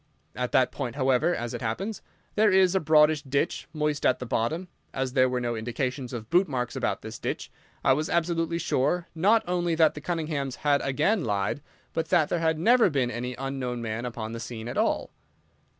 At 0.35 0.51
that 0.53 0.71
point, 0.71 0.95
however, 0.95 1.35
as 1.35 1.53
it 1.53 1.61
happens, 1.61 2.01
there 2.33 2.49
is 2.51 2.73
a 2.73 2.79
broadish 2.79 3.21
ditch, 3.21 3.67
moist 3.71 4.03
at 4.03 4.17
the 4.17 4.25
bottom. 4.25 4.67
As 4.95 5.13
there 5.13 5.29
were 5.29 5.39
no 5.39 5.55
indications 5.55 6.11
of 6.11 6.31
bootmarks 6.31 6.75
about 6.75 7.03
this 7.03 7.19
ditch, 7.19 7.51
I 7.83 7.93
was 7.93 8.09
absolutely 8.09 8.57
sure 8.57 9.07
not 9.13 9.43
only 9.47 9.75
that 9.75 9.93
the 9.93 10.01
Cunninghams 10.01 10.55
had 10.65 10.81
again 10.81 11.23
lied, 11.23 11.61
but 11.93 12.09
that 12.09 12.29
there 12.29 12.39
had 12.39 12.57
never 12.57 12.89
been 12.89 13.11
any 13.11 13.35
unknown 13.35 13.83
man 13.83 14.05
upon 14.07 14.31
the 14.31 14.39
scene 14.39 14.67
at 14.67 14.75
all. 14.75 15.11